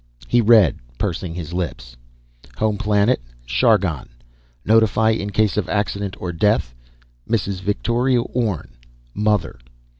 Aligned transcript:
He 0.27 0.41
read, 0.41 0.77
pursing 0.97 1.35
his 1.35 1.53
lips: 1.53 1.95
"Home 2.57 2.79
Planet: 2.79 3.21
Chargon. 3.45 4.09
Notify 4.65 5.11
in 5.11 5.29
case 5.29 5.57
of 5.57 5.69
accident 5.69 6.15
or 6.19 6.31
death: 6.31 6.73
Mrs. 7.29 7.61
Victoria 7.61 8.23
Orne, 8.23 8.69
mother." 9.13 9.59